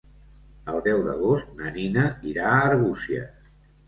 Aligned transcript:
El 0.71 0.79
deu 0.85 1.01
d'agost 1.07 1.51
na 1.59 1.73
Nina 1.75 2.05
irà 2.31 2.47
a 2.55 2.65
Arbúcies. 2.71 3.53